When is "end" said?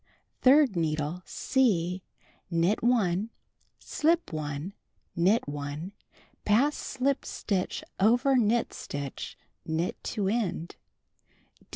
10.27-10.75